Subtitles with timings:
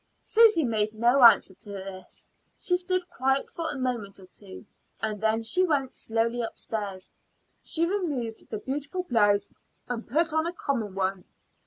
[0.23, 2.27] Susy made no answer to this.
[2.57, 4.65] She stood quiet for a minute or two,
[4.99, 7.13] and then she went slowly upstairs.
[7.63, 9.53] She removed the beautiful blouse
[9.87, 11.25] and put on a common one.